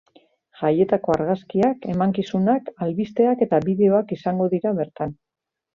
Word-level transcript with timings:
Jaietako 0.61 1.13
argazkiak, 1.15 1.85
emankizunak, 1.97 2.73
albisteak 2.87 3.47
eta 3.49 3.65
bideoak 3.69 4.19
izango 4.19 4.53
dira 4.57 4.79
bertan. 4.83 5.17